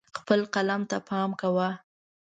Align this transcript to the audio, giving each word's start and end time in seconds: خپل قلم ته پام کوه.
خپل 0.17 0.39
قلم 0.53 0.81
ته 0.89 0.97
پام 1.07 1.29
کوه. 1.41 1.69